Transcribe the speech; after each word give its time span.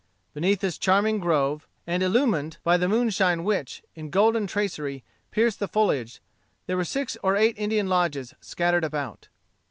Beneath 0.33 0.61
this 0.61 0.79
charming 0.79 1.19
grove, 1.19 1.67
and 1.85 2.01
illumined 2.01 2.57
by 2.63 2.75
the 2.75 2.87
moonshine 2.89 3.43
which, 3.43 3.83
in 3.93 4.09
golden 4.09 4.47
tracery, 4.47 5.03
pierced 5.29 5.59
the 5.59 5.67
foliage, 5.67 6.23
there 6.65 6.75
were 6.77 6.83
six 6.85 7.17
or 7.21 7.35
eight 7.35 7.53
Indian 7.59 7.87
lodges 7.87 8.33
scattered 8.41 8.83
about. 8.83 9.27